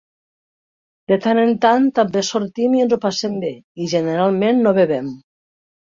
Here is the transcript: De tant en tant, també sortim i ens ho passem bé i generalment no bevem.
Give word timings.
De 1.11 1.17
tant 1.25 1.41
en 1.41 1.53
tant, 1.67 1.85
també 2.01 2.25
sortim 2.31 2.79
i 2.81 2.83
ens 2.87 2.99
ho 2.99 3.01
passem 3.07 3.39
bé 3.47 3.55
i 3.85 3.93
generalment 3.97 4.63
no 4.67 4.77
bevem. 4.83 5.17